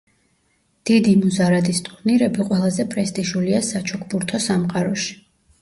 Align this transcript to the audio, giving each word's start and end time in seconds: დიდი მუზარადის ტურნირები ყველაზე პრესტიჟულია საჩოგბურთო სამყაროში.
დიდი 0.89 1.11
მუზარადის 1.25 1.83
ტურნირები 1.89 2.47
ყველაზე 2.47 2.87
პრესტიჟულია 2.95 3.63
საჩოგბურთო 3.71 4.41
სამყაროში. 4.51 5.17